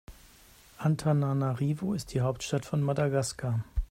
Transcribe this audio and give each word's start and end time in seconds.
Antananarivo 0.79 1.93
ist 1.93 2.15
die 2.15 2.21
Hauptstadt 2.21 2.65
von 2.65 2.81
Madagaskar. 2.81 3.63